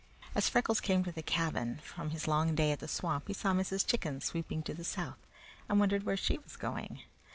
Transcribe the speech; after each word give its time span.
As 0.33 0.49
Freckles 0.49 0.79
came 0.81 1.03
to 1.03 1.11
the 1.11 1.21
cabin 1.21 1.79
from 1.83 2.09
his 2.09 2.27
long 2.27 2.55
day 2.55 2.71
at 2.71 2.79
the 2.79 2.87
swamp 2.87 3.27
he 3.27 3.33
saw 3.35 3.53
Mrs. 3.53 3.85
Chicken 3.85 4.19
sweeping 4.19 4.63
to 4.63 4.73
the 4.73 4.83
south 4.83 5.19
and 5.69 5.79
wondered 5.79 6.05
where 6.05 6.17
she 6.17 6.39
was 6.39 6.55
going. 6.55 7.03